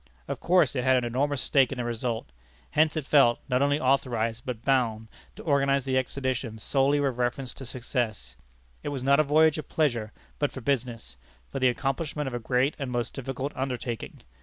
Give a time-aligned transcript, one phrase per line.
[0.27, 2.31] Of course it had an enormous stake in the result.
[2.71, 7.53] Hence it felt, not only authorized, but bound, to organize the expedition solely with reference
[7.53, 8.35] to success.
[8.81, 11.17] It was not a voyage of pleasure, but for business;
[11.51, 14.23] for the accomplishment of a great and most difficult undertaking.